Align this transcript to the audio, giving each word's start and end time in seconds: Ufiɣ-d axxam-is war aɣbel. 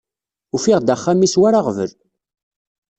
Ufiɣ-d 0.55 0.93
axxam-is 0.95 1.35
war 1.39 1.53
aɣbel. 1.59 1.91